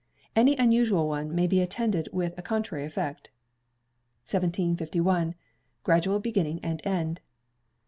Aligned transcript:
Any 0.35 0.55
unusual 0.55 1.07
one 1.07 1.35
may 1.35 1.45
be 1.45 1.61
attended 1.61 2.09
with 2.11 2.35
a 2.35 2.41
contrary 2.41 2.85
effect. 2.85 3.29
1751. 4.23 5.35
Gradual 5.83 6.19
Beginning 6.19 6.59
and 6.63 6.81
End. 6.83 7.21